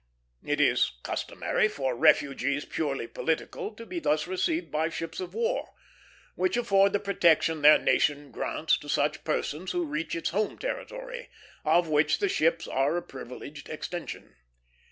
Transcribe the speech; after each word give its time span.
It 0.43 0.59
is 0.59 0.93
customary 1.03 1.67
for 1.67 1.95
refugees 1.95 2.65
purely 2.65 3.05
political 3.07 3.71
to 3.75 3.85
be 3.85 3.99
thus 3.99 4.25
received 4.25 4.71
by 4.71 4.89
ships 4.89 5.19
of 5.19 5.35
war, 5.35 5.75
which 6.33 6.57
afford 6.57 6.93
the 6.93 6.99
protection 6.99 7.61
their 7.61 7.77
nation 7.77 8.31
grants 8.31 8.79
to 8.79 8.89
such 8.89 9.23
persons 9.23 9.73
who 9.73 9.85
reach 9.85 10.15
its 10.15 10.31
home 10.31 10.57
territory; 10.57 11.29
of 11.63 11.87
which 11.87 12.17
the 12.17 12.29
ships 12.29 12.67
are 12.67 12.97
a 12.97 13.03
privileged 13.03 13.69
extension. 13.69 14.37